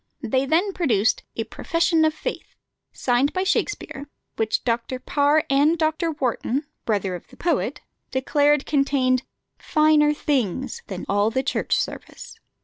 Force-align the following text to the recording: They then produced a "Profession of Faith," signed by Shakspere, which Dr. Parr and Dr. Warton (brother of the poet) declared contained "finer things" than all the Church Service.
They 0.23 0.47
then 0.47 0.73
produced 0.73 1.21
a 1.35 1.43
"Profession 1.43 2.05
of 2.05 2.13
Faith," 2.15 2.55
signed 2.91 3.33
by 3.33 3.43
Shakspere, 3.43 4.09
which 4.35 4.63
Dr. 4.63 4.97
Parr 4.97 5.45
and 5.47 5.77
Dr. 5.77 6.09
Warton 6.13 6.65
(brother 6.85 7.13
of 7.13 7.27
the 7.27 7.37
poet) 7.37 7.81
declared 8.09 8.65
contained 8.65 9.21
"finer 9.59 10.11
things" 10.11 10.81
than 10.87 11.05
all 11.07 11.29
the 11.29 11.43
Church 11.43 11.77
Service. 11.77 12.39